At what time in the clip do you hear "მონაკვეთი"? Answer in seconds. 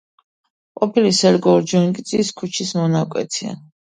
2.79-3.51